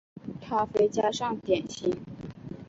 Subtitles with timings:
[0.41, 1.95] 咖啡加上点心